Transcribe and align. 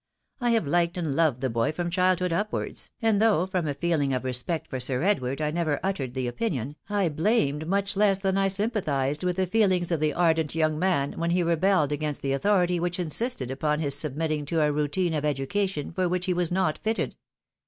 I 0.39 0.49
have 0.53 0.65
liked 0.65 0.97
and 0.97 1.15
loved 1.15 1.41
the 1.41 1.49
boy 1.51 1.71
from 1.71 1.91
childhood 1.91 2.33
upwards; 2.33 2.89
and 3.03 3.21
though 3.21 3.45
from 3.45 3.67
a 3.67 3.75
feeling 3.75 4.13
of 4.13 4.23
respect 4.23 4.67
for 4.67 4.79
Sir 4.79 5.03
Edward 5.03 5.39
I 5.39 5.51
never 5.51 5.79
uttered 5.83 6.15
the 6.15 6.25
opinion, 6.25 6.75
I 6.89 7.07
blamed 7.07 7.67
much 7.67 7.95
less 7.95 8.17
than 8.17 8.35
I 8.35 8.47
sympathised 8.47 9.23
with 9.23 9.35
the 9.35 9.45
feelings 9.45 9.91
of 9.91 9.99
the 9.99 10.15
ardent 10.15 10.55
young 10.55 10.79
man 10.79 11.19
when 11.19 11.29
he 11.29 11.43
rebelled 11.43 11.91
against 11.91 12.23
the 12.23 12.33
authority 12.33 12.79
which 12.79 12.99
insisted 12.99 13.51
upon 13.51 13.77
his 13.79 13.93
submitting 13.93 14.45
to 14.47 14.61
a 14.63 14.71
routine 14.71 15.13
of 15.13 15.23
education 15.23 15.91
for 15.91 16.09
which 16.09 16.25
he 16.25 16.33
was 16.33 16.51
not 16.51 16.79
fitted. 16.79 17.15